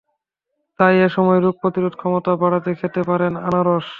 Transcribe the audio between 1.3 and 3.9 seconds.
রোগ প্রতিরোধ ক্ষমতা বাড়াতে খেতে পারেন আনারস।